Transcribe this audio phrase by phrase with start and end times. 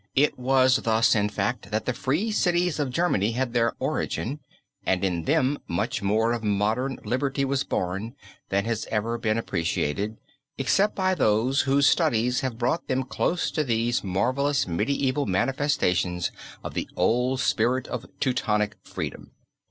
[0.15, 4.39] It was thus, in fact, that the free cities of Germany had their origin,
[4.83, 8.15] and in them much more of modern liberty was born
[8.49, 10.17] than has ever been appreciated,
[10.57, 16.31] except by those whose studies have brought them close to these marvelous medieval manifestations
[16.63, 19.33] of the old spirit of Teutonic freedom.